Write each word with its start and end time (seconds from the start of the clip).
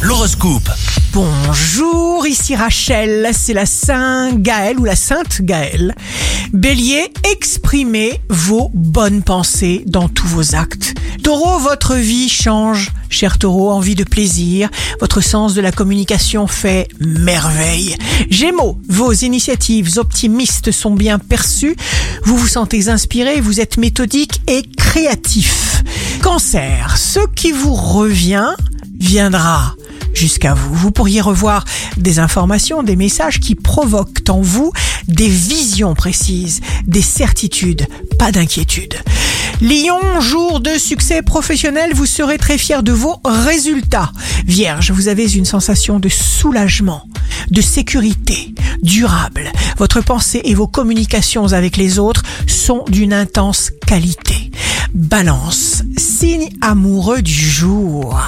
L'horoscope. 0.00 0.70
Bonjour, 1.12 2.26
ici 2.26 2.56
Rachel, 2.56 3.28
c'est 3.32 3.52
la 3.52 3.66
Saint 3.66 4.32
Gaëlle 4.32 4.78
ou 4.78 4.84
la 4.86 4.96
Sainte 4.96 5.42
Gaëlle. 5.42 5.94
Bélier, 6.54 7.12
exprimez 7.30 8.20
vos 8.30 8.70
bonnes 8.72 9.22
pensées 9.22 9.84
dans 9.86 10.08
tous 10.08 10.26
vos 10.26 10.54
actes. 10.54 10.94
Taureau, 11.22 11.58
votre 11.58 11.96
vie 11.96 12.30
change. 12.30 12.92
Cher 13.10 13.36
taureau, 13.38 13.70
envie 13.70 13.94
de 13.94 14.04
plaisir, 14.04 14.70
votre 15.00 15.20
sens 15.20 15.52
de 15.52 15.60
la 15.60 15.72
communication 15.72 16.46
fait 16.46 16.88
merveille. 17.00 17.96
Gémeaux, 18.30 18.78
vos 18.88 19.12
initiatives 19.12 19.98
optimistes 19.98 20.70
sont 20.70 20.94
bien 20.94 21.18
perçues, 21.18 21.76
vous 22.24 22.38
vous 22.38 22.48
sentez 22.48 22.88
inspiré, 22.88 23.42
vous 23.42 23.60
êtes 23.60 23.76
méthodique 23.76 24.40
et 24.46 24.62
créatif. 24.62 25.82
Cancer, 26.22 26.96
ce 26.96 27.20
qui 27.34 27.52
vous 27.52 27.74
revient 27.74 28.54
viendra 29.00 29.74
jusqu'à 30.14 30.54
vous. 30.54 30.74
Vous 30.74 30.90
pourriez 30.90 31.20
revoir 31.20 31.64
des 31.96 32.18
informations, 32.18 32.82
des 32.82 32.96
messages 32.96 33.40
qui 33.40 33.54
provoquent 33.54 34.28
en 34.28 34.40
vous 34.40 34.72
des 35.08 35.28
visions 35.28 35.94
précises, 35.94 36.60
des 36.86 37.02
certitudes, 37.02 37.86
pas 38.18 38.32
d'inquiétude. 38.32 38.94
Lion, 39.60 40.20
jour 40.20 40.60
de 40.60 40.78
succès 40.78 41.20
professionnel, 41.20 41.92
vous 41.94 42.06
serez 42.06 42.38
très 42.38 42.56
fier 42.56 42.82
de 42.82 42.92
vos 42.92 43.20
résultats. 43.24 44.12
Vierge, 44.46 44.90
vous 44.90 45.08
avez 45.08 45.30
une 45.34 45.44
sensation 45.44 45.98
de 45.98 46.08
soulagement, 46.08 47.02
de 47.50 47.60
sécurité, 47.60 48.54
durable. 48.82 49.52
Votre 49.76 50.00
pensée 50.00 50.40
et 50.44 50.54
vos 50.54 50.66
communications 50.66 51.52
avec 51.52 51.76
les 51.76 51.98
autres 51.98 52.22
sont 52.46 52.84
d'une 52.88 53.12
intense 53.12 53.70
qualité. 53.86 54.50
Balance, 54.94 55.82
signe 55.98 56.48
amoureux 56.62 57.22
du 57.22 57.32
jour. 57.32 58.18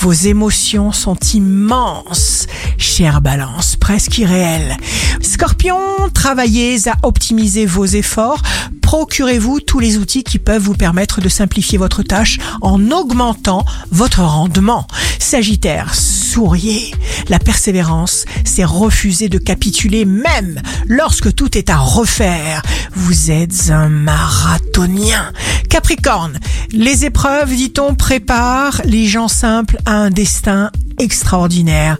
Vos 0.00 0.12
émotions 0.14 0.92
sont 0.92 1.18
immenses, 1.34 2.46
chère 2.78 3.20
balance, 3.20 3.76
presque 3.76 4.16
irréelle. 4.16 4.78
Scorpion, 5.20 5.76
travaillez 6.14 6.88
à 6.88 6.96
optimiser 7.02 7.66
vos 7.66 7.84
efforts. 7.84 8.40
Procurez-vous 8.80 9.60
tous 9.60 9.78
les 9.78 9.98
outils 9.98 10.24
qui 10.24 10.38
peuvent 10.38 10.62
vous 10.62 10.74
permettre 10.74 11.20
de 11.20 11.28
simplifier 11.28 11.76
votre 11.76 12.02
tâche 12.02 12.38
en 12.62 12.90
augmentant 12.90 13.66
votre 13.90 14.22
rendement. 14.22 14.86
Sagittaire, 15.18 15.94
souriez. 15.94 16.94
La 17.28 17.38
persévérance, 17.38 18.24
c'est 18.44 18.64
refuser 18.64 19.28
de 19.28 19.36
capituler 19.36 20.06
même 20.06 20.62
lorsque 20.88 21.34
tout 21.34 21.58
est 21.58 21.68
à 21.68 21.76
refaire. 21.76 22.62
Vous 22.94 23.30
êtes 23.30 23.70
un 23.70 23.90
marathonien. 23.90 25.30
Capricorne, 25.70 26.40
les 26.72 27.04
épreuves, 27.04 27.54
dit-on, 27.54 27.94
préparent 27.94 28.82
les 28.84 29.06
gens 29.06 29.28
simples 29.28 29.78
à 29.86 29.92
un 29.92 30.10
destin 30.10 30.72
extraordinaire. 30.98 31.96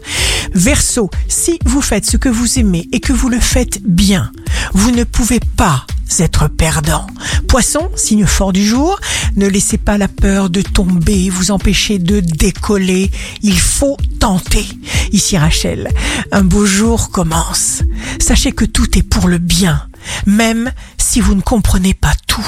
Verseau, 0.53 1.09
si 1.29 1.57
vous 1.65 1.81
faites 1.81 2.05
ce 2.05 2.17
que 2.17 2.27
vous 2.27 2.59
aimez 2.59 2.89
et 2.91 2.99
que 2.99 3.13
vous 3.13 3.29
le 3.29 3.39
faites 3.39 3.81
bien, 3.81 4.29
vous 4.73 4.91
ne 4.91 5.05
pouvez 5.05 5.39
pas 5.55 5.85
être 6.19 6.49
perdant. 6.49 7.07
Poisson, 7.47 7.89
signe 7.95 8.25
fort 8.25 8.51
du 8.51 8.65
jour, 8.65 8.99
ne 9.37 9.47
laissez 9.47 9.77
pas 9.77 9.97
la 9.97 10.09
peur 10.09 10.49
de 10.49 10.61
tomber 10.61 11.29
vous 11.29 11.51
empêcher 11.51 11.97
de 11.97 12.19
décoller. 12.19 13.09
Il 13.41 13.57
faut 13.57 13.95
tenter. 14.19 14.65
Ici 15.13 15.37
Rachel, 15.37 15.89
un 16.33 16.43
beau 16.43 16.65
jour 16.65 17.09
commence. 17.09 17.83
Sachez 18.19 18.51
que 18.51 18.65
tout 18.65 18.97
est 18.97 19.03
pour 19.03 19.29
le 19.29 19.37
bien, 19.37 19.87
même 20.25 20.71
si 21.11 21.19
vous 21.19 21.35
ne 21.35 21.41
comprenez 21.41 21.93
pas 21.93 22.13
tout. 22.25 22.47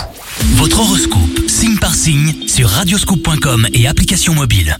Votre 0.56 0.80
horoscope, 0.80 1.50
signe 1.50 1.78
par 1.80 1.94
signe, 1.94 2.48
sur 2.48 2.70
radioscoop.com 2.70 3.68
et 3.74 3.88
application 3.90 4.34
mobile. 4.34 4.78